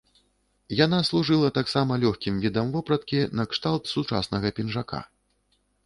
[0.85, 4.99] Яна служыла таксама лёгкім відам вопраткі, накшталт сучаснага пінжака.